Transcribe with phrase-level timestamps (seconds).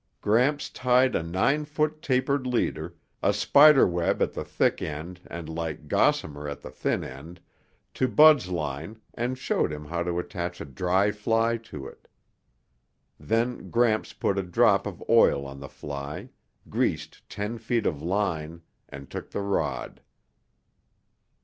[0.19, 5.87] Gramps tied a nine foot tapered leader, a spiderweb at the thick end and like
[5.87, 7.39] gossamer at the thin end,
[7.93, 12.07] to Bud's line and showed him how to attach a dry fly to it.
[13.19, 16.31] Then Gramps put a drop of oil on the fly,
[16.67, 20.01] greased ten feet of line, and took the rod.